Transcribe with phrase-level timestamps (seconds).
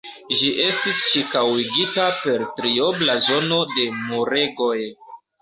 [0.37, 4.75] Ĝi estis ĉirkaŭigita per triobla zono de muregoj.